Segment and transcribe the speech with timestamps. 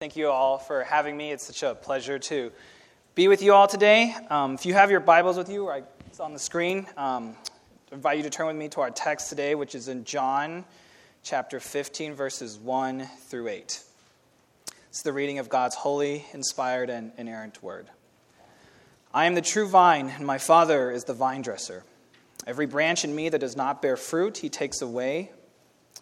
[0.00, 1.30] Thank you all for having me.
[1.30, 2.50] It's such a pleasure to
[3.14, 4.16] be with you all today.
[4.30, 7.36] Um, if you have your Bibles with you, or it's on the screen, um,
[7.92, 10.64] I invite you to turn with me to our text today, which is in John
[11.22, 13.82] chapter 15, verses 1 through 8.
[14.88, 17.86] It's the reading of God's holy, inspired, and inerrant word.
[19.12, 21.84] I am the true vine, and my Father is the vine dresser.
[22.46, 25.30] Every branch in me that does not bear fruit, he takes away,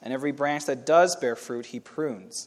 [0.01, 2.46] and every branch that does bear fruit, he prunes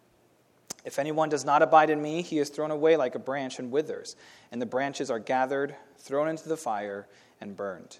[0.83, 3.71] If anyone does not abide in me, he is thrown away like a branch and
[3.71, 4.15] withers,
[4.51, 7.07] and the branches are gathered, thrown into the fire,
[7.39, 7.99] and burned.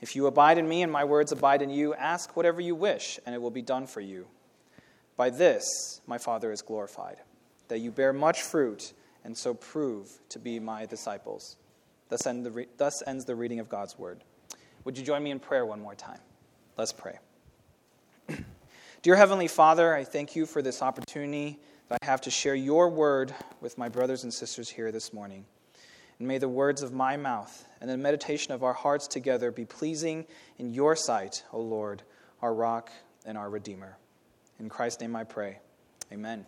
[0.00, 3.18] If you abide in me and my words abide in you, ask whatever you wish,
[3.24, 4.26] and it will be done for you.
[5.16, 7.18] By this my Father is glorified,
[7.68, 8.92] that you bear much fruit,
[9.24, 11.56] and so prove to be my disciples.
[12.08, 14.24] Thus, end re- thus ends the reading of God's word.
[14.84, 16.18] Would you join me in prayer one more time?
[16.76, 17.18] Let's pray.
[19.02, 21.60] Dear Heavenly Father, I thank you for this opportunity
[21.92, 25.44] I have to share your word with my brothers and sisters here this morning.
[26.18, 29.66] And may the words of my mouth and the meditation of our hearts together be
[29.66, 30.24] pleasing
[30.56, 32.02] in your sight, O Lord,
[32.40, 32.90] our rock
[33.26, 33.98] and our Redeemer.
[34.58, 35.58] In Christ's name I pray.
[36.10, 36.46] Amen.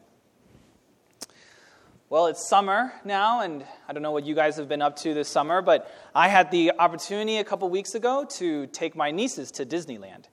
[2.09, 5.13] Well, it's summer now, and I don't know what you guys have been up to
[5.13, 9.51] this summer, but I had the opportunity a couple weeks ago to take my nieces
[9.53, 10.25] to Disneyland.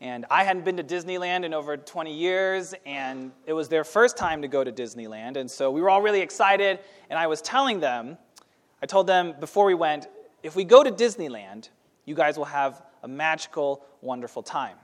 [0.00, 4.16] And I hadn't been to Disneyland in over 20 years, and it was their first
[4.16, 5.36] time to go to Disneyland.
[5.36, 8.18] And so we were all really excited, and I was telling them,
[8.82, 10.08] I told them before we went,
[10.42, 11.70] if we go to Disneyland,
[12.04, 14.76] you guys will have a magical, wonderful time.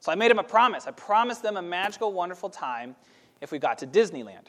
[0.00, 0.86] So I made them a promise.
[0.86, 2.96] I promised them a magical, wonderful time
[3.40, 4.46] if we got to Disneyland.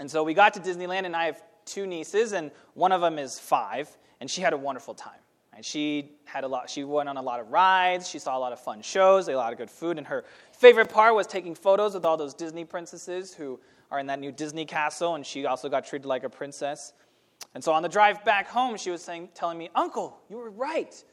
[0.00, 3.18] And so we got to Disneyland, and I have two nieces, and one of them
[3.18, 5.20] is five, and she had a wonderful time.
[5.54, 6.68] And she had a lot.
[6.68, 8.08] She went on a lot of rides.
[8.08, 9.98] She saw a lot of fun shows, a lot of good food.
[9.98, 13.60] And her favorite part was taking photos with all those Disney princesses who
[13.90, 15.14] are in that new Disney castle.
[15.14, 16.92] And she also got treated like a princess.
[17.54, 20.50] And so on the drive back home, she was saying, telling me, "Uncle, you were
[20.50, 21.04] right.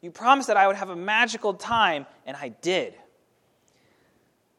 [0.00, 2.96] You promised that I would have a magical time, and I did."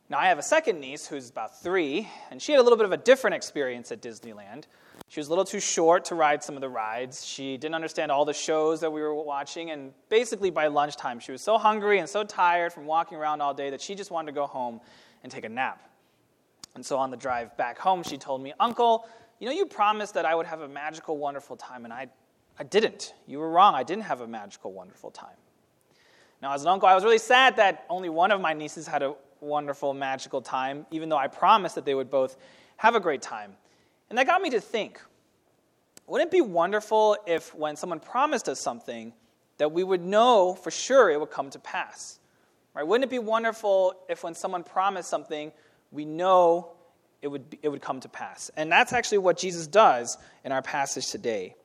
[0.09, 2.85] Now I have a second niece who's about three, and she had a little bit
[2.85, 4.65] of a different experience at Disneyland.
[5.07, 7.25] She was a little too short to ride some of the rides.
[7.25, 9.71] She didn't understand all the shows that we were watching.
[9.71, 13.53] And basically, by lunchtime, she was so hungry and so tired from walking around all
[13.53, 14.81] day that she just wanted to go home
[15.23, 15.89] and take a nap.
[16.75, 19.07] And so on the drive back home, she told me, Uncle,
[19.39, 22.07] you know, you promised that I would have a magical, wonderful time, and I,
[22.59, 23.13] I didn't.
[23.27, 23.75] You were wrong.
[23.75, 25.37] I didn't have a magical, wonderful time.
[26.41, 29.01] Now, as an uncle, I was really sad that only one of my nieces had
[29.01, 32.37] a wonderful, magical time, even though I promised that they would both
[32.77, 33.53] have a great time.
[34.09, 35.01] And that got me to think
[36.05, 39.13] wouldn't it be wonderful if, when someone promised us something,
[39.57, 42.19] that we would know for sure it would come to pass?
[42.73, 42.85] Right?
[42.85, 45.51] Wouldn't it be wonderful if, when someone promised something,
[45.91, 46.73] we know
[47.21, 48.51] it would, be, it would come to pass?
[48.57, 51.55] And that's actually what Jesus does in our passage today.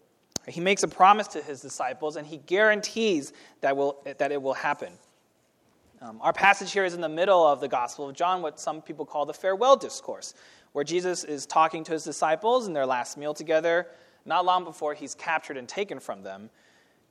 [0.47, 4.55] He makes a promise to his disciples, and he guarantees that, will, that it will
[4.55, 4.93] happen.
[6.01, 8.83] Um, our passage here is in the middle of the Gospel of John, what some
[8.83, 10.33] people call the farewell discourse
[10.73, 13.89] where Jesus is talking to his disciples in their last meal together,
[14.25, 16.51] not long before he's captured and taken from them.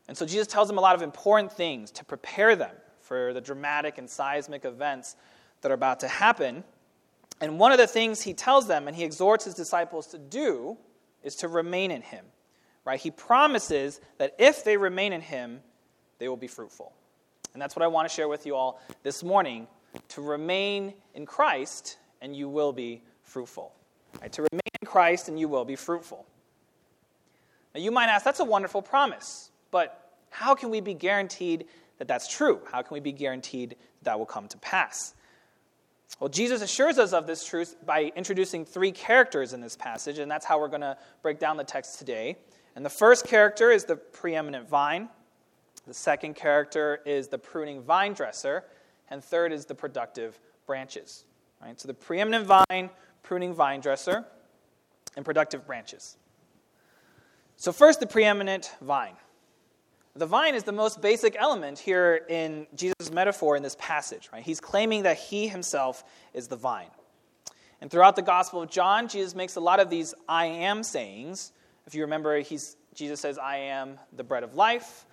[0.08, 3.42] And so Jesus tells them a lot of important things to prepare them for the
[3.42, 5.16] dramatic and seismic events
[5.62, 6.64] that are about to happen.
[7.42, 10.78] And one of the things he tells them and he exhorts his disciples to do
[11.24, 12.26] is to remain in him.
[12.86, 13.00] Right?
[13.00, 15.60] He promises that if they remain in him,
[16.20, 16.94] they will be fruitful.
[17.54, 19.68] And that's what I want to share with you all this morning
[20.10, 23.74] to remain in Christ and you will be fruitful.
[24.22, 24.32] Right?
[24.34, 26.26] To remain in Christ and you will be fruitful.
[27.74, 31.66] Now, you might ask, that's a wonderful promise, but how can we be guaranteed
[31.98, 32.62] that that's true?
[32.72, 35.14] How can we be guaranteed that, that will come to pass?
[36.20, 40.32] Well, Jesus assures us of this truth by introducing three characters in this passage, and
[40.32, 42.38] that's how we're going to break down the text today.
[42.76, 45.10] And the first character is the preeminent vine,
[45.88, 48.66] the second character is the pruning vine dresser,
[49.10, 51.24] and third is the productive branches.
[51.62, 51.80] Right?
[51.80, 52.90] So the preeminent vine,
[53.24, 54.26] pruning vine dresser,
[55.16, 56.18] and productive branches.
[57.56, 59.16] So, first, the preeminent vine.
[60.16, 64.30] The vine is the most basic element here in Jesus' metaphor in this passage.
[64.32, 64.44] Right?
[64.44, 66.04] He's claiming that he himself
[66.34, 66.90] is the vine.
[67.82, 71.52] And throughout the Gospel of John, Jesus makes a lot of these I am sayings.
[71.88, 75.07] If you remember, he's, Jesus says, I am the bread of life,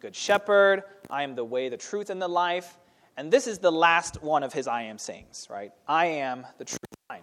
[0.00, 0.82] good shepherd.
[1.08, 2.78] I am the way, the truth, and the life.
[3.16, 5.72] And this is the last one of his I am sayings, right?
[5.86, 7.22] I am the true vine.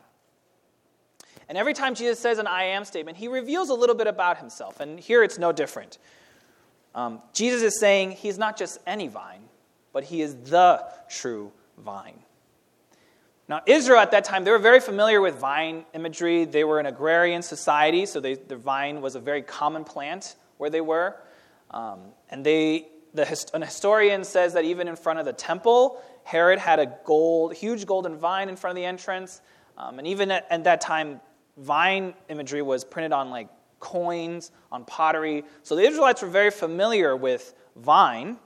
[1.50, 4.38] And every time Jesus says an I am statement, he reveals a little bit about
[4.38, 4.79] himself.
[4.79, 5.97] And here it's no different.
[6.94, 9.44] Um, Jesus is saying he's not just any vine,
[9.94, 12.19] but he is the true vine.
[13.50, 16.44] Now, Israel at that time, they were very familiar with vine imagery.
[16.44, 20.69] They were an agrarian society, so they, the vine was a very common plant where
[20.69, 21.15] they were.
[21.72, 22.00] Um,
[22.30, 26.80] and they, the, an historian says that even in front of the temple, Herod had
[26.80, 29.42] a gold, huge golden vine in front of the entrance.
[29.78, 31.22] Um, and even at, at that time,
[31.58, 33.50] vine imagery was printed on like
[33.80, 35.44] coins, on pottery.
[35.64, 38.38] So the Israelites were very familiar with vine.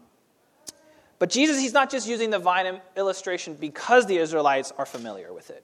[1.19, 5.49] But Jesus, he's not just using the vine illustration because the Israelites are familiar with
[5.51, 5.63] it.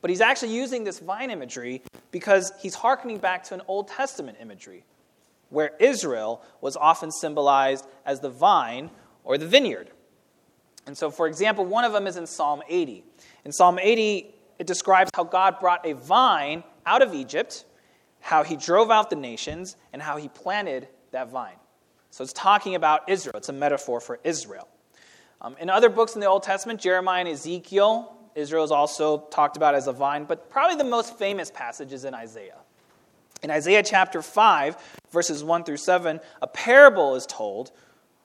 [0.00, 4.38] But he's actually using this vine imagery because he's hearkening back to an Old Testament
[4.40, 4.84] imagery
[5.50, 8.90] where Israel was often symbolized as the vine
[9.24, 9.90] or the vineyard.
[10.86, 13.04] And so, for example, one of them is in Psalm 80.
[13.44, 17.64] In Psalm 80, it describes how God brought a vine out of Egypt,
[18.20, 21.56] how he drove out the nations, and how he planted that vine.
[22.10, 23.34] So it's talking about Israel.
[23.36, 24.68] It's a metaphor for Israel.
[25.40, 29.56] Um, in other books in the Old Testament, Jeremiah and Ezekiel, Israel is also talked
[29.56, 32.58] about as a vine, but probably the most famous passage is in Isaiah.
[33.42, 34.76] In Isaiah chapter 5,
[35.10, 37.72] verses 1 through 7, a parable is told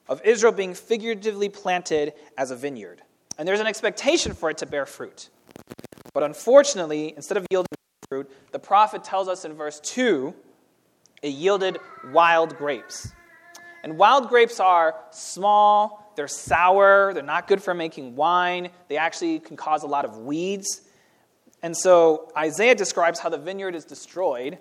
[0.08, 3.02] of Israel being figuratively planted as a vineyard.
[3.38, 5.30] And there's an expectation for it to bear fruit.
[6.14, 7.68] But unfortunately, instead of yielding
[8.10, 10.34] fruit, the prophet tells us in verse 2
[11.22, 11.78] it yielded
[12.12, 13.14] wild grapes.
[13.84, 19.40] And wild grapes are small, they're sour, they're not good for making wine, they actually
[19.40, 20.82] can cause a lot of weeds.
[21.64, 24.58] And so Isaiah describes how the vineyard is destroyed,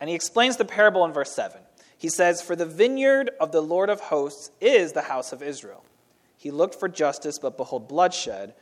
[0.00, 1.60] and he explains the parable in verse 7.
[1.96, 5.84] He says, For the vineyard of the Lord of hosts is the house of Israel.
[6.36, 8.54] He looked for justice, but behold, bloodshed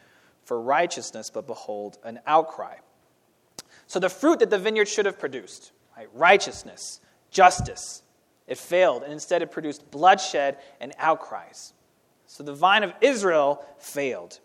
[0.44, 2.77] for righteousness, but behold, an outcry.
[3.87, 7.00] So the fruit that the vineyard should have produced, right, righteousness,
[7.31, 8.03] justice,
[8.47, 11.75] it failed, and instead it produced bloodshed and outcries.
[12.27, 14.41] So the vine of Israel failed.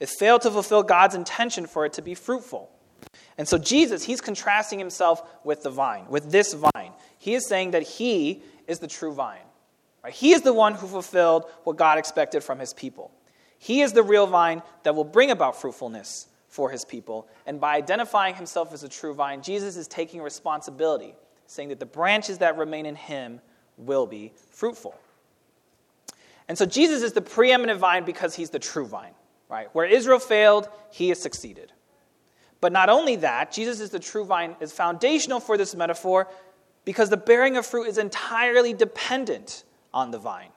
[0.00, 2.70] It failed to fulfill God's intention for it to be fruitful.
[3.36, 6.92] And so Jesus, he's contrasting himself with the vine, with this vine.
[7.18, 9.38] He is saying that he is the true vine.
[10.02, 10.12] Right?
[10.12, 13.10] He is the one who fulfilled what God expected from his people.
[13.58, 17.26] He is the real vine that will bring about fruitfulness for his people.
[17.46, 21.14] And by identifying himself as a true vine, Jesus is taking responsibility,
[21.46, 23.40] saying that the branches that remain in him
[23.76, 24.94] will be fruitful.
[26.46, 29.14] And so Jesus is the preeminent vine because he's the true vine,
[29.48, 29.68] right?
[29.74, 31.72] Where Israel failed, he has succeeded.
[32.64, 36.28] But not only that, Jesus is the true vine is foundational for this metaphor
[36.86, 40.48] because the bearing of fruit is entirely dependent on the vine.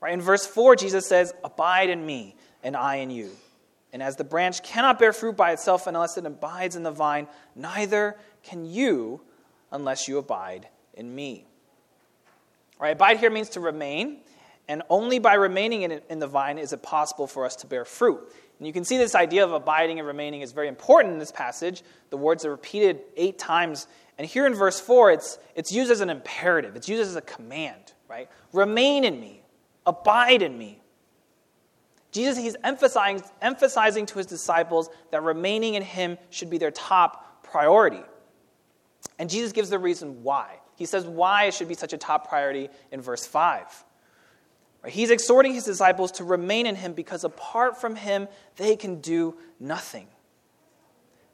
[0.00, 0.14] Right?
[0.14, 3.32] In verse 4, Jesus says, Abide in me, and I in you.
[3.92, 7.28] And as the branch cannot bear fruit by itself unless it abides in the vine,
[7.54, 9.20] neither can you
[9.70, 11.44] unless you abide in me.
[12.80, 12.92] Right?
[12.92, 14.20] Abide here means to remain,
[14.68, 17.84] and only by remaining in, in the vine is it possible for us to bear
[17.84, 18.26] fruit.
[18.58, 21.32] And you can see this idea of abiding and remaining is very important in this
[21.32, 21.82] passage.
[22.10, 23.86] The words are repeated eight times.
[24.18, 27.20] And here in verse 4, it's, it's used as an imperative, it's used as a
[27.20, 28.30] command, right?
[28.52, 29.42] Remain in me,
[29.86, 30.80] Abide in me.
[32.10, 37.44] Jesus, he's emphasizing, emphasizing to his disciples that remaining in him should be their top
[37.44, 38.02] priority.
[39.18, 40.56] And Jesus gives the reason why.
[40.74, 43.84] He says why it should be such a top priority in verse 5.
[44.86, 49.36] He's exhorting his disciples to remain in him because apart from him, they can do
[49.58, 50.06] nothing.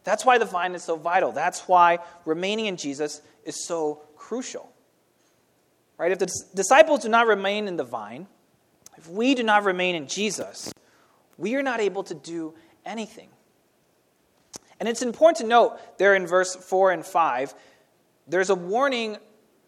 [0.05, 1.33] That's why the vine is so vital.
[1.33, 4.73] That's why remaining in Jesus is so crucial.
[5.99, 6.13] Right?
[6.13, 8.27] If the disciples do not remain in the vine,
[8.97, 10.73] if we do not remain in Jesus,
[11.39, 12.55] we are not able to do
[12.85, 13.29] anything.
[14.81, 17.55] And it's important to note there in verse 4 and 5,
[18.27, 19.17] there's a warning.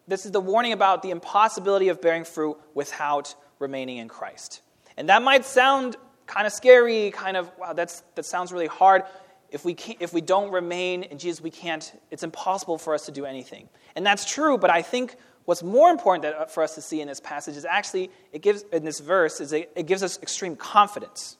[0.07, 4.61] This is the warning about the impossibility of bearing fruit without remaining in Christ.
[4.97, 9.03] And that might sound kind of scary, kind of, wow, that's, that sounds really hard.
[9.51, 13.11] If we, if we don't remain in Jesus, we can't, it's impossible for us to
[13.11, 13.69] do anything.
[13.95, 17.07] And that's true, but I think What's more important uh, for us to see in
[17.07, 20.55] this passage is actually, it gives, in this verse, is it, it gives us extreme
[20.55, 21.37] confidence.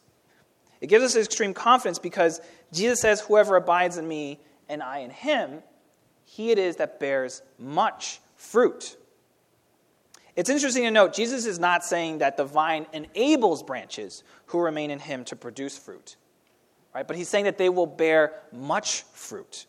[0.80, 2.40] It gives us extreme confidence because
[2.72, 5.64] Jesus says, Whoever abides in me and I in him,
[6.24, 8.96] he it is that bears much fruit.
[10.36, 14.92] It's interesting to note, Jesus is not saying that the vine enables branches who remain
[14.92, 16.18] in him to produce fruit,
[16.94, 17.08] right?
[17.08, 19.65] But he's saying that they will bear much fruit.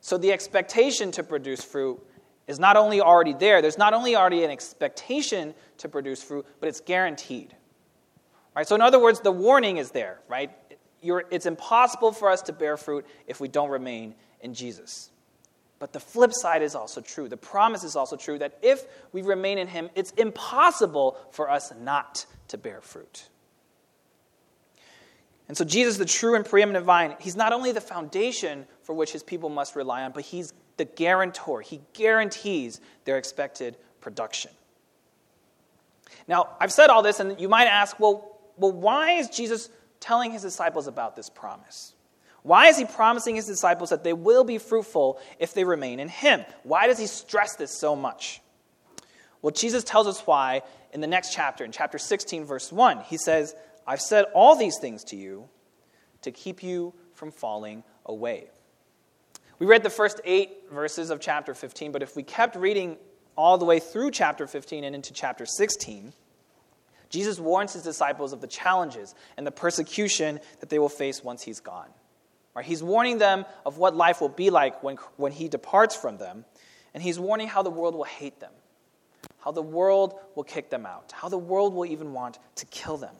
[0.00, 2.04] So the expectation to produce fruit
[2.46, 6.68] is not only already there, there's not only already an expectation to produce fruit, but
[6.68, 7.54] it's guaranteed.
[8.54, 8.66] Right?
[8.66, 10.50] So, in other words, the warning is there, right?
[11.02, 15.10] You're, it's impossible for us to bear fruit if we don't remain in Jesus.
[15.78, 17.28] But the flip side is also true.
[17.28, 21.72] The promise is also true that if we remain in Him, it's impossible for us
[21.80, 23.28] not to bear fruit.
[25.48, 29.12] And so, Jesus, the true and preeminent vine, He's not only the foundation for which
[29.12, 31.60] His people must rely on, but He's the guarantor.
[31.60, 34.50] He guarantees their expected production.
[36.26, 39.68] Now, I've said all this, and you might ask, well, well why is Jesus
[40.00, 41.92] telling His disciples about this promise?
[42.46, 46.06] Why is he promising his disciples that they will be fruitful if they remain in
[46.06, 46.44] him?
[46.62, 48.40] Why does he stress this so much?
[49.42, 50.62] Well, Jesus tells us why
[50.92, 53.00] in the next chapter, in chapter 16, verse 1.
[53.00, 55.48] He says, I've said all these things to you
[56.22, 58.46] to keep you from falling away.
[59.58, 62.96] We read the first eight verses of chapter 15, but if we kept reading
[63.34, 66.12] all the way through chapter 15 and into chapter 16,
[67.10, 71.42] Jesus warns his disciples of the challenges and the persecution that they will face once
[71.42, 71.88] he's gone.
[72.56, 72.64] Right?
[72.64, 76.46] He's warning them of what life will be like when, when he departs from them,
[76.94, 78.52] and he's warning how the world will hate them,
[79.40, 82.96] how the world will kick them out, how the world will even want to kill
[82.96, 83.14] them.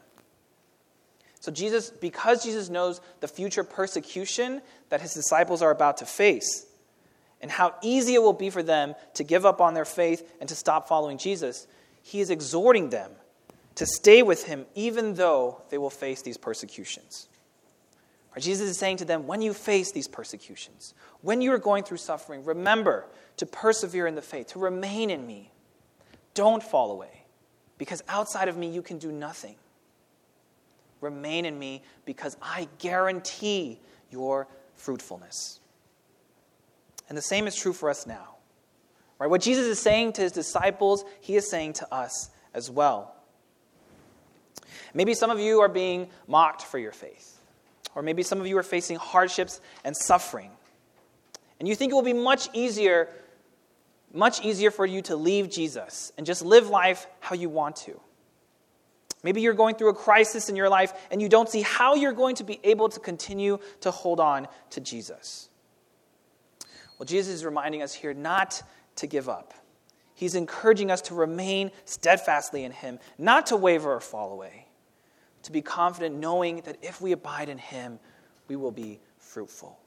[1.41, 6.65] So, Jesus, because Jesus knows the future persecution that his disciples are about to face,
[7.43, 10.49] and how easy it will be for them to give up on their faith and
[10.49, 11.67] to stop following Jesus,
[12.03, 13.11] he is exhorting them
[13.75, 17.29] to stay with him even though they will face these persecutions.
[18.43, 21.97] Jesus is saying to them, when you face these persecutions, when you are going through
[21.97, 23.07] suffering, remember
[23.39, 25.53] to persevere in the faith, to remain in me.
[26.35, 27.25] Don't fall away,
[27.79, 29.57] because outside of me you can do nothing.
[31.01, 35.61] Remain in me, because I guarantee your fruitfulness.
[37.09, 38.37] And the same is true for us now.
[39.19, 39.31] Right?
[39.31, 43.15] What Jesus is saying to his disciples, he is saying to us as well.
[44.93, 47.36] Maybe some of you are being mocked for your faith.
[47.97, 50.51] Or maybe some of you are facing hardships and suffering.
[51.59, 53.09] And you think it will be much easier,
[54.13, 57.99] much easier for you to leave Jesus and just live life how you want to.
[59.23, 62.13] Maybe you're going through a crisis in your life and you don't see how you're
[62.13, 65.49] going to be able to continue to hold on to Jesus.
[66.99, 68.63] Well, Jesus is reminding us here not
[68.97, 69.55] to give up.
[70.15, 74.67] He's encouraging us to remain steadfastly in Him, not to waver or fall away
[75.47, 77.99] to be confident knowing that if we abide in Him,
[78.49, 79.79] we will be fruitful.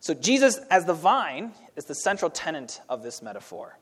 [0.00, 3.78] So, Jesus as the vine is the central tenet of this metaphor.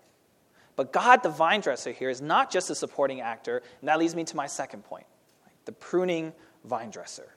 [0.77, 4.15] But God, the vine dresser, here is not just a supporting actor, and that leads
[4.15, 5.07] me to my second point
[5.65, 6.33] the pruning
[6.65, 7.29] vine dresser.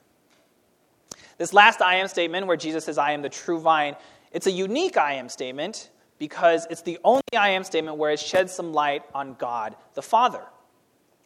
[1.38, 3.94] This last I am statement, where Jesus says, I am the true vine,
[4.32, 8.18] it's a unique I am statement because it's the only I am statement where it
[8.18, 10.42] sheds some light on God the Father.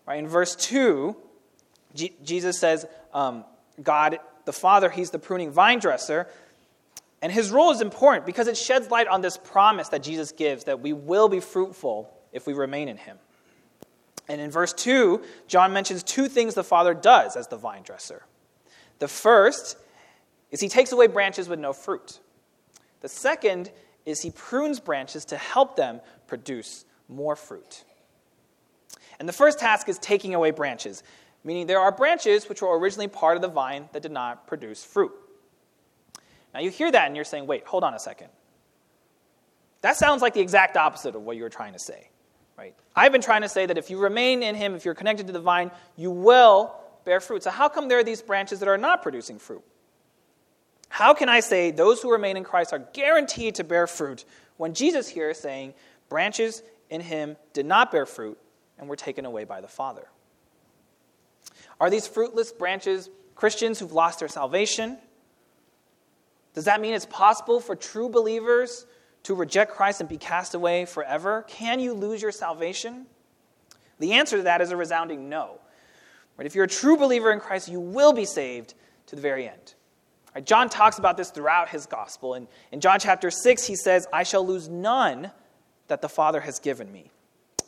[0.07, 0.19] Right?
[0.19, 1.17] In verse 2,
[1.95, 3.45] G- Jesus says, um,
[3.83, 6.27] God the Father, He's the pruning vine dresser.
[7.23, 10.65] And His role is important because it sheds light on this promise that Jesus gives
[10.65, 13.19] that we will be fruitful if we remain in Him.
[14.29, 18.25] And in verse 2, John mentions two things the Father does as the vine dresser.
[18.99, 19.77] The first
[20.51, 22.21] is He takes away branches with no fruit.
[23.01, 23.71] The second
[24.07, 27.85] is He prunes branches to help them produce more fruit.
[29.19, 31.03] And the first task is taking away branches,
[31.45, 34.83] meaning there are branches which were originally part of the vine that did not produce
[34.83, 35.13] fruit.
[36.55, 38.29] Now you hear that and you're saying, wait, hold on a second.
[39.83, 42.09] That sounds like the exact opposite of what you were trying to say.
[42.59, 42.75] Right?
[42.95, 45.33] I've been trying to say that if you remain in him, if you're connected to
[45.33, 47.43] the vine, you will bear fruit.
[47.43, 49.63] So how come there are these branches that are not producing fruit?
[50.91, 54.25] How can I say those who remain in Christ are guaranteed to bear fruit
[54.57, 55.73] when Jesus here is saying
[56.09, 58.37] branches in him did not bear fruit
[58.81, 60.09] and were taken away by the Father.
[61.79, 64.99] Are these fruitless branches Christians who've lost their salvation?
[66.55, 68.87] Does that mean it's possible for true believers
[69.23, 71.45] to reject Christ and be cast away forever?
[71.47, 73.07] Can you lose your salvation?
[73.99, 75.61] The answer to that is a resounding no.
[76.37, 76.47] Right?
[76.47, 78.75] If you're a true believer in Christ, you will be saved
[79.07, 79.75] to the very end.
[80.35, 80.45] Right?
[80.45, 82.35] John talks about this throughout his gospel.
[82.35, 85.31] And in John chapter 6, he says, I shall lose none
[85.89, 87.11] that the Father has given me.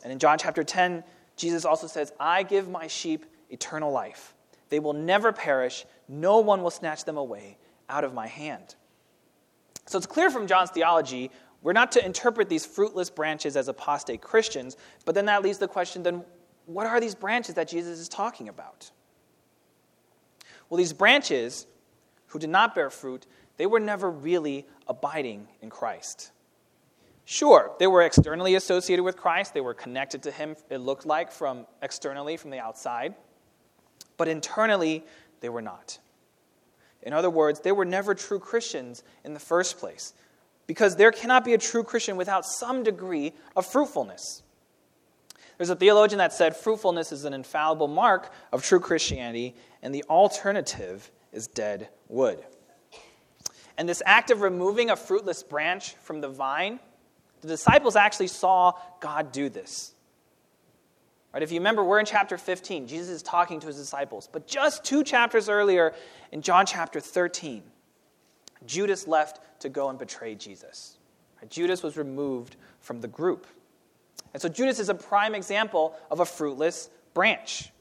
[0.03, 1.03] And in John chapter 10,
[1.35, 4.33] Jesus also says, I give my sheep eternal life.
[4.69, 7.57] They will never perish, no one will snatch them away
[7.89, 8.75] out of my hand.
[9.85, 11.31] So it's clear from John's theology,
[11.61, 15.67] we're not to interpret these fruitless branches as apostate Christians, but then that leaves the
[15.67, 16.23] question then,
[16.65, 18.91] what are these branches that Jesus is talking about?
[20.69, 21.67] Well, these branches
[22.27, 26.31] who did not bear fruit, they were never really abiding in Christ.
[27.25, 29.53] Sure, they were externally associated with Christ.
[29.53, 33.15] They were connected to him, it looked like, from externally, from the outside.
[34.17, 35.05] But internally,
[35.39, 35.99] they were not.
[37.01, 40.13] In other words, they were never true Christians in the first place.
[40.67, 44.43] Because there cannot be a true Christian without some degree of fruitfulness.
[45.57, 50.03] There's a theologian that said fruitfulness is an infallible mark of true Christianity, and the
[50.09, 52.43] alternative is dead wood.
[53.77, 56.79] And this act of removing a fruitless branch from the vine,
[57.43, 59.93] the disciples actually saw God do this.
[61.33, 62.87] Right, if you remember, we're in chapter 15.
[62.87, 64.29] Jesus is talking to his disciples.
[64.31, 65.93] But just two chapters earlier,
[66.31, 67.63] in John chapter 13,
[68.67, 70.99] Judas left to go and betray Jesus.
[71.41, 73.47] Right, Judas was removed from the group.
[74.33, 77.71] And so Judas is a prime example of a fruitless branch.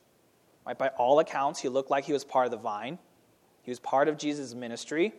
[0.66, 2.98] Right, by all accounts, he looked like he was part of the vine,
[3.62, 5.12] he was part of Jesus' ministry,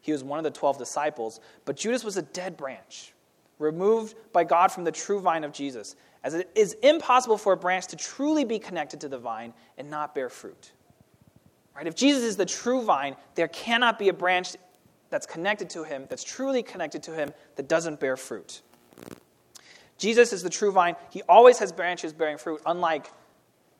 [0.00, 1.40] he was one of the 12 disciples.
[1.64, 3.13] But Judas was a dead branch,
[3.58, 7.56] removed by God from the true vine of Jesus as it is impossible for a
[7.56, 10.72] branch to truly be connected to the vine and not bear fruit.
[11.76, 11.86] Right?
[11.86, 14.56] If Jesus is the true vine, there cannot be a branch
[15.10, 18.62] that's connected to him, that's truly connected to him, that doesn't bear fruit.
[19.98, 20.96] Jesus is the true vine.
[21.10, 23.10] He always has branches bearing fruit, unlike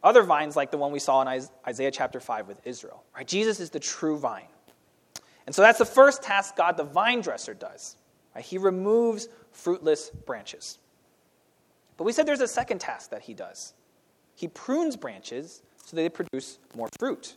[0.03, 3.03] other vines like the one we saw in Isaiah chapter 5 with Israel.
[3.17, 3.27] Right?
[3.27, 4.47] Jesus is the true vine.
[5.47, 7.97] And so that's the first task God, the vine dresser, does.
[8.35, 8.45] Right?
[8.45, 10.79] He removes fruitless branches.
[11.97, 13.73] But we said there's a second task that he does
[14.35, 17.37] he prunes branches so they produce more fruit.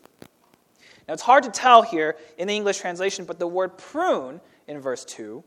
[1.07, 4.79] Now, it's hard to tell here in the English translation, but the word prune in
[4.79, 5.43] verse 2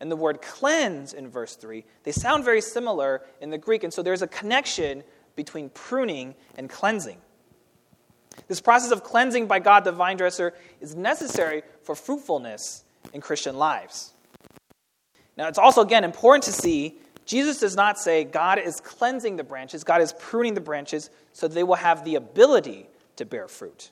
[0.00, 3.92] and the word cleanse in verse 3, they sound very similar in the Greek, and
[3.92, 5.02] so there's a connection
[5.36, 7.18] between pruning and cleansing.
[8.48, 13.56] This process of cleansing by God the vine dresser is necessary for fruitfulness in Christian
[13.56, 14.14] lives.
[15.40, 19.42] Now, it's also, again, important to see Jesus does not say God is cleansing the
[19.42, 23.90] branches, God is pruning the branches so they will have the ability to bear fruit.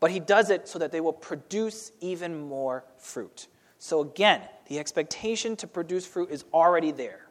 [0.00, 3.46] But he does it so that they will produce even more fruit.
[3.78, 7.28] So again, the expectation to produce fruit is already there.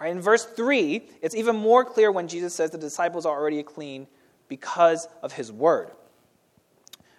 [0.00, 0.10] Right?
[0.10, 4.08] In verse 3, it's even more clear when Jesus says the disciples are already clean
[4.48, 5.92] because of his word.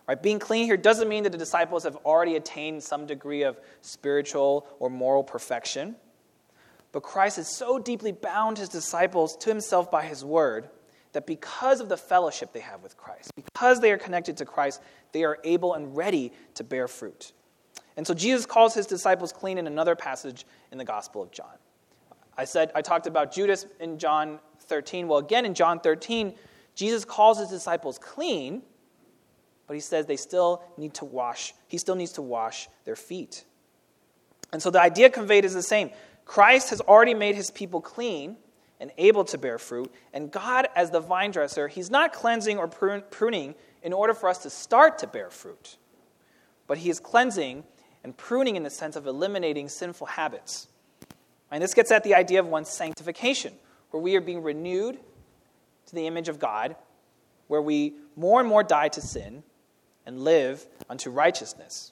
[0.07, 0.21] Right?
[0.21, 4.67] Being clean here doesn't mean that the disciples have already attained some degree of spiritual
[4.79, 5.95] or moral perfection.
[6.91, 10.69] But Christ has so deeply bound his disciples to himself by his word
[11.13, 14.81] that because of the fellowship they have with Christ, because they are connected to Christ,
[15.11, 17.31] they are able and ready to bear fruit.
[17.95, 21.53] And so Jesus calls his disciples clean in another passage in the Gospel of John.
[22.37, 25.07] I said I talked about Judas in John 13.
[25.07, 26.33] Well, again in John 13,
[26.75, 28.63] Jesus calls his disciples clean,
[29.67, 31.53] but he says they still need to wash.
[31.67, 33.45] He still needs to wash their feet.
[34.51, 35.89] And so the idea conveyed is the same.
[36.25, 38.37] Christ has already made his people clean
[38.79, 42.67] and able to bear fruit, and God, as the vine dresser, he's not cleansing or
[42.67, 45.77] pruning in order for us to start to bear fruit,
[46.67, 47.63] but he is cleansing
[48.03, 50.67] and pruning in the sense of eliminating sinful habits.
[51.49, 53.53] And this gets at the idea of one's sanctification,
[53.91, 54.99] where we are being renewed
[55.85, 56.75] to the image of God,
[57.47, 59.43] where we more and more die to sin
[60.05, 61.91] and live unto righteousness.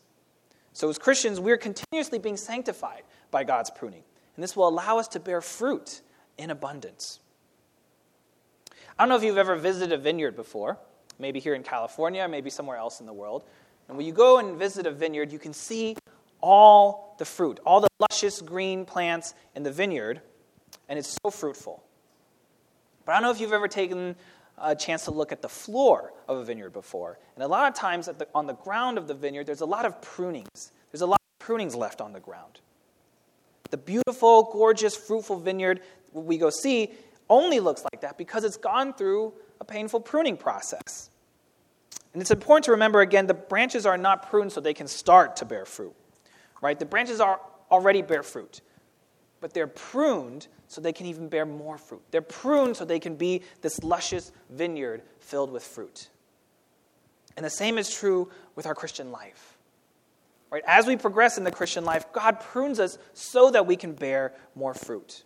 [0.73, 4.03] So, as Christians, we are continuously being sanctified by God's pruning.
[4.35, 6.01] And this will allow us to bear fruit
[6.37, 7.19] in abundance.
[8.97, 10.77] I don't know if you've ever visited a vineyard before,
[11.19, 13.43] maybe here in California, maybe somewhere else in the world.
[13.87, 15.95] And when you go and visit a vineyard, you can see
[16.39, 20.21] all the fruit, all the luscious green plants in the vineyard,
[20.87, 21.83] and it's so fruitful.
[23.05, 24.15] But I don't know if you've ever taken
[24.57, 27.17] a chance to look at the floor of a vineyard before.
[27.35, 29.85] And a lot of times the, on the ground of the vineyard, there's a lot
[29.85, 30.71] of prunings.
[30.91, 32.59] There's a lot of prunings left on the ground.
[33.69, 35.81] The beautiful, gorgeous, fruitful vineyard
[36.13, 36.91] we go see
[37.29, 41.09] only looks like that because it's gone through a painful pruning process.
[42.13, 45.37] And it's important to remember again the branches are not pruned so they can start
[45.37, 45.93] to bear fruit.
[46.61, 46.77] Right?
[46.77, 47.39] The branches are
[47.71, 48.61] already bear fruit.
[49.41, 52.01] But they're pruned so they can even bear more fruit.
[52.11, 56.09] They're pruned so they can be this luscious vineyard filled with fruit.
[57.35, 59.57] And the same is true with our Christian life.
[60.49, 60.63] Right?
[60.67, 64.33] As we progress in the Christian life, God prunes us so that we can bear
[64.53, 65.23] more fruit.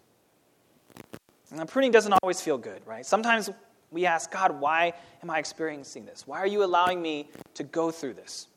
[1.51, 3.05] And pruning doesn't always feel good, right?
[3.05, 3.49] Sometimes
[3.91, 6.27] we ask God, why am I experiencing this?
[6.27, 8.47] Why are you allowing me to go through this?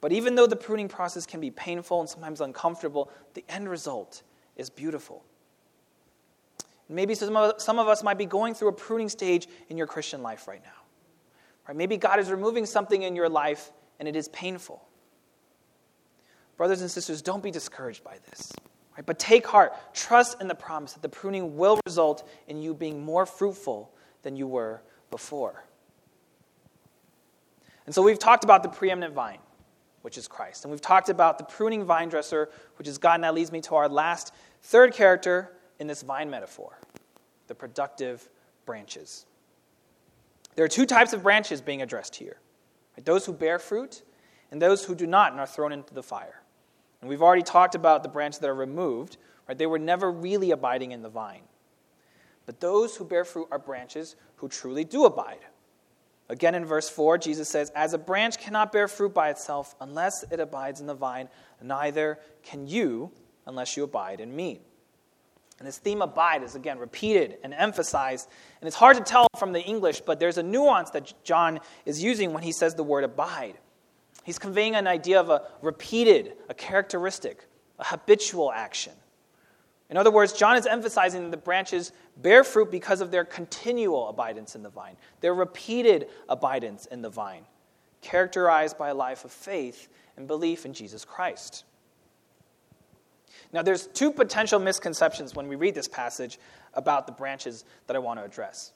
[0.00, 4.22] But even though the pruning process can be painful and sometimes uncomfortable, the end result
[4.58, 5.24] is beautiful.
[6.88, 9.86] Maybe some of, some of us might be going through a pruning stage in your
[9.86, 10.70] Christian life right now.
[11.66, 11.76] Right?
[11.76, 14.82] Maybe God is removing something in your life and it is painful.
[16.56, 18.52] Brothers and sisters, don't be discouraged by this.
[18.96, 19.04] Right?
[19.04, 23.04] But take heart, trust in the promise that the pruning will result in you being
[23.04, 23.92] more fruitful
[24.22, 25.64] than you were before.
[27.86, 29.38] And so we've talked about the preeminent vine,
[30.02, 30.64] which is Christ.
[30.64, 33.14] And we've talked about the pruning vine dresser, which is God.
[33.14, 36.78] And that leads me to our last, third character in this vine metaphor
[37.46, 38.28] the productive
[38.66, 39.24] branches.
[40.54, 42.36] There are two types of branches being addressed here
[42.96, 43.04] right?
[43.06, 44.02] those who bear fruit
[44.50, 46.42] and those who do not and are thrown into the fire.
[47.00, 49.16] And we've already talked about the branches that are removed,
[49.48, 49.56] right?
[49.56, 51.42] They were never really abiding in the vine.
[52.44, 55.44] But those who bear fruit are branches who truly do abide.
[56.30, 60.24] Again, in verse 4, Jesus says, As a branch cannot bear fruit by itself unless
[60.30, 61.28] it abides in the vine,
[61.62, 63.10] neither can you
[63.48, 64.60] unless you abide in me.
[65.58, 68.28] And this theme abide is again repeated and emphasized.
[68.60, 72.02] And it's hard to tell from the English, but there's a nuance that John is
[72.02, 73.58] using when he says the word abide.
[74.22, 77.46] He's conveying an idea of a repeated, a characteristic,
[77.78, 78.92] a habitual action.
[79.90, 84.10] In other words, John is emphasizing that the branches bear fruit because of their continual
[84.10, 87.46] abidance in the vine, their repeated abidance in the vine,
[88.02, 91.64] characterized by a life of faith and belief in Jesus Christ.
[93.52, 96.38] Now, there's two potential misconceptions when we read this passage
[96.74, 98.72] about the branches that I want to address.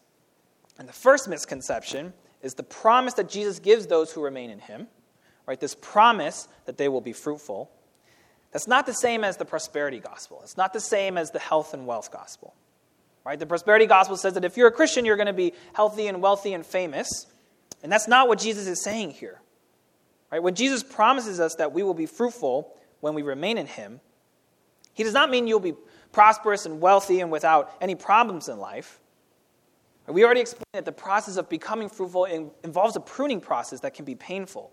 [0.78, 4.88] And the first misconception is the promise that Jesus gives those who remain in him,
[5.46, 5.61] right?
[5.61, 7.70] This promise that they will be fruitful.
[8.52, 10.40] That's not the same as the prosperity gospel.
[10.42, 12.54] It's not the same as the health and wealth gospel.
[13.24, 13.38] Right?
[13.38, 16.20] The prosperity gospel says that if you're a Christian, you're going to be healthy and
[16.20, 17.26] wealthy and famous.
[17.82, 19.40] And that's not what Jesus is saying here.
[20.30, 20.42] Right?
[20.42, 24.00] When Jesus promises us that we will be fruitful when we remain in him,
[24.94, 25.74] he does not mean you'll be
[26.12, 29.00] prosperous and wealthy and without any problems in life.
[30.09, 32.24] We already explained that the process of becoming fruitful
[32.64, 34.72] involves a pruning process that can be painful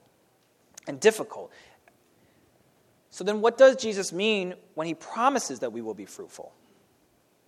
[0.88, 1.52] and difficult.
[3.12, 6.52] So then, what does Jesus mean when he promises that we will be fruitful?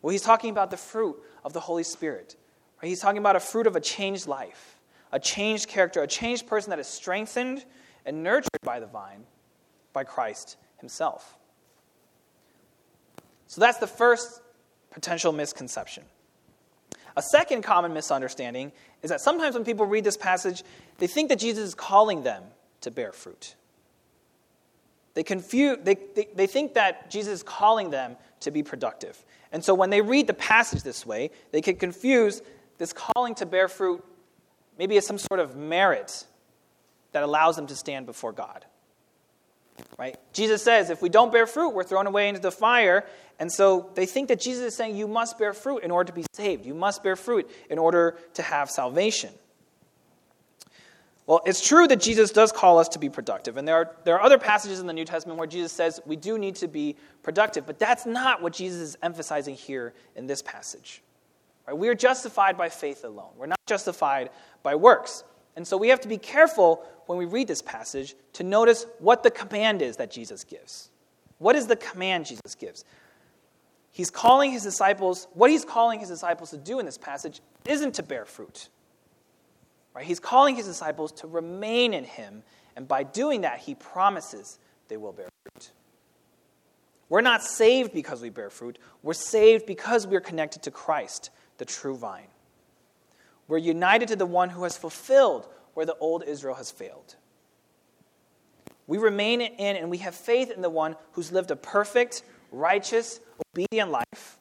[0.02, 2.36] Well, he's talking about the fruit of the Holy Spirit.
[2.82, 2.90] Right?
[2.90, 4.80] He's talking about a fruit of a changed life,
[5.12, 7.66] a changed character, a changed person that is strengthened
[8.06, 9.24] and nurtured by the vine,
[9.94, 11.38] by Christ himself.
[13.52, 14.40] So that's the first
[14.92, 16.06] potential misconception.
[17.18, 18.72] A second common misunderstanding
[19.04, 20.64] is that sometimes when people read this passage,
[21.00, 22.44] they think that Jesus is calling them
[22.80, 23.56] to bear fruit.
[25.16, 29.22] They, confuse, they, they, they think that Jesus is calling them to be productive.
[29.52, 32.42] And so when they read the passage this way, they can confuse
[32.78, 34.02] this calling to bear fruit
[34.80, 36.26] maybe as some sort of merit
[37.12, 38.64] that allows them to stand before God.
[39.98, 40.18] Right?
[40.34, 43.06] Jesus says, if we don't bear fruit, we're thrown away into the fire.
[43.40, 46.14] And so they think that Jesus is saying, you must bear fruit in order to
[46.14, 46.66] be saved.
[46.66, 49.32] You must bear fruit in order to have salvation.
[51.28, 53.58] Well, it's true that Jesus does call us to be productive.
[53.58, 56.16] And there are, there are other passages in the New Testament where Jesus says we
[56.16, 57.66] do need to be productive.
[57.66, 61.02] But that's not what Jesus is emphasizing here in this passage.
[61.68, 61.78] Right?
[61.78, 64.30] We are justified by faith alone, we're not justified
[64.64, 65.24] by works.
[65.56, 69.24] And so we have to be careful when we read this passage to notice what
[69.24, 70.90] the command is that Jesus gives.
[71.40, 72.86] What is the command Jesus gives?
[73.92, 77.96] He's calling his disciples, what he's calling his disciples to do in this passage isn't
[77.96, 78.70] to bear fruit.
[79.94, 80.06] Right?
[80.06, 82.44] He's calling his disciples to remain in him,
[82.78, 85.72] and by doing that, he promises they will bear fruit.
[87.10, 88.80] We're not saved because we bear fruit.
[89.04, 92.28] We're saved because we're connected to Christ, the true vine.
[93.48, 97.16] We're united to the one who has fulfilled where the old Israel has failed.
[98.88, 103.20] We remain in and we have faith in the one who's lived a perfect, righteous,
[103.56, 104.40] obedient life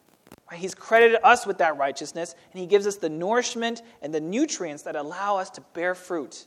[0.54, 4.82] He's credited us with that righteousness, and He gives us the nourishment and the nutrients
[4.82, 6.46] that allow us to bear fruit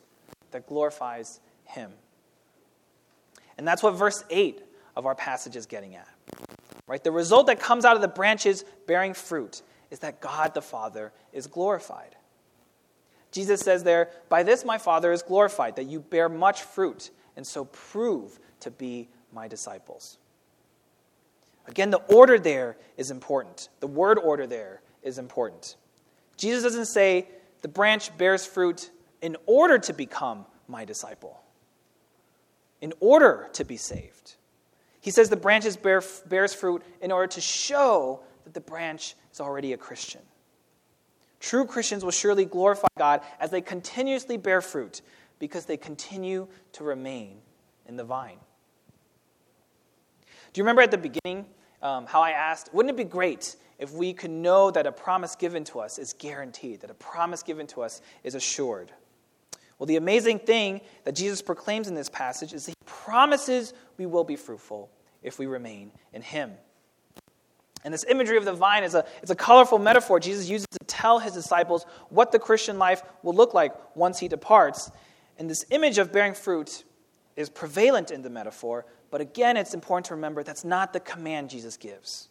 [0.51, 1.91] that glorifies Him.
[3.57, 4.61] And that's what verse 8
[4.95, 6.07] of our passage is getting at.
[6.85, 7.03] Right?
[7.03, 11.13] The result that comes out of the branches bearing fruit is that God the Father
[11.31, 12.15] is glorified.
[13.33, 17.45] Jesus says there, By this my Father is glorified, that you bear much fruit, and
[17.45, 20.19] so prove to be my disciples.
[21.67, 23.69] Again, the order there is important.
[23.79, 25.77] The word order there is important.
[26.37, 27.27] Jesus doesn't say
[27.61, 28.91] the branch bears fruit
[29.21, 31.41] in order to become my disciple,
[32.81, 34.35] in order to be saved.
[35.01, 39.39] He says the branches bear, bears fruit in order to show that the branch is
[39.39, 40.21] already a Christian.
[41.43, 45.01] True Christians will surely glorify God as they continuously bear fruit
[45.39, 47.39] because they continue to remain
[47.85, 48.37] in the vine.
[50.53, 51.45] Do you remember at the beginning
[51.81, 55.35] um, how I asked, wouldn't it be great if we could know that a promise
[55.35, 58.93] given to us is guaranteed, that a promise given to us is assured?
[59.77, 64.05] Well, the amazing thing that Jesus proclaims in this passage is that he promises we
[64.05, 64.89] will be fruitful
[65.21, 66.53] if we remain in him.
[67.83, 70.79] And this imagery of the vine is a, it's a colorful metaphor Jesus uses to
[70.87, 74.89] tell his disciples what the Christian life will look like once he departs.
[75.37, 76.83] And this image of bearing fruit
[77.35, 81.49] is prevalent in the metaphor, but again, it's important to remember that's not the command
[81.49, 82.29] Jesus gives.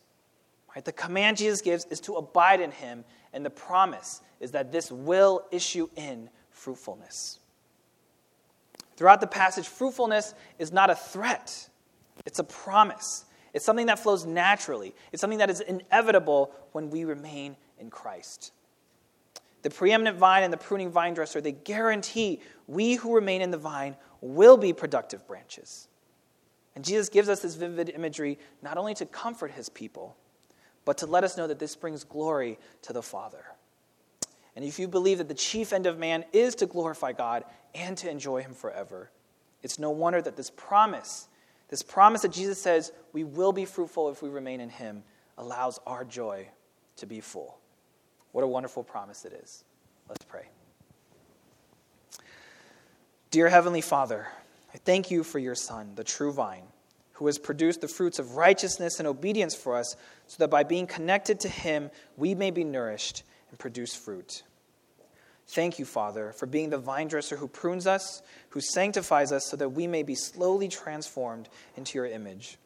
[0.74, 0.84] Right?
[0.84, 4.90] The command Jesus gives is to abide in him, and the promise is that this
[4.90, 7.40] will issue in fruitfulness.
[8.96, 11.68] Throughout the passage, fruitfulness is not a threat,
[12.24, 13.24] it's a promise.
[13.52, 18.52] It's something that flows naturally, it's something that is inevitable when we remain in Christ.
[19.62, 23.58] The preeminent vine and the pruning vine dresser, they guarantee we who remain in the
[23.58, 25.88] vine will be productive branches.
[26.74, 30.16] And Jesus gives us this vivid imagery not only to comfort his people,
[30.84, 33.44] but to let us know that this brings glory to the Father.
[34.56, 37.96] And if you believe that the chief end of man is to glorify God and
[37.98, 39.10] to enjoy him forever,
[39.62, 41.28] it's no wonder that this promise
[41.72, 45.02] this promise that Jesus says we will be fruitful if we remain in Him
[45.38, 46.46] allows our joy
[46.96, 47.58] to be full.
[48.32, 49.64] What a wonderful promise it is.
[50.06, 50.48] Let's pray.
[53.30, 54.26] Dear Heavenly Father,
[54.74, 56.64] I thank you for your Son, the true vine,
[57.14, 60.86] who has produced the fruits of righteousness and obedience for us, so that by being
[60.86, 64.42] connected to Him, we may be nourished and produce fruit.
[65.52, 69.56] Thank you, Father, for being the vine dresser who prunes us, who sanctifies us so
[69.58, 72.56] that we may be slowly transformed into your image.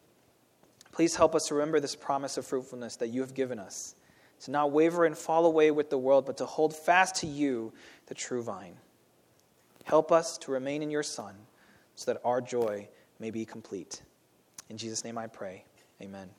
[0.92, 3.96] Please help us to remember this promise of fruitfulness that you have given us,
[4.42, 7.72] to not waver and fall away with the world, but to hold fast to you,
[8.06, 8.76] the true vine.
[9.82, 11.34] Help us to remain in your Son
[11.96, 14.00] so that our joy may be complete.
[14.70, 15.64] In Jesus' name I pray.
[16.00, 16.36] Amen.